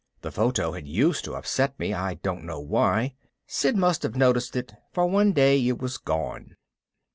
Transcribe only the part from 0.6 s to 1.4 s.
had used to